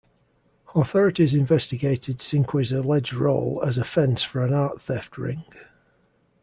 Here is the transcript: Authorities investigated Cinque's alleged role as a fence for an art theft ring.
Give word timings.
Authorities 0.73 1.35
investigated 1.35 2.23
Cinque's 2.23 2.71
alleged 2.71 3.13
role 3.13 3.61
as 3.63 3.77
a 3.77 3.83
fence 3.83 4.23
for 4.23 4.43
an 4.43 4.51
art 4.51 4.81
theft 4.81 5.15
ring. 5.15 5.43